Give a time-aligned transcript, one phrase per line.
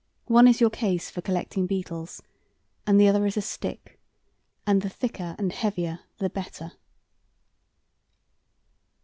[0.25, 2.23] One is your case for collecting beetles,
[2.87, 3.99] and the other is a stick,
[4.65, 6.71] and the thicker and heavier the better."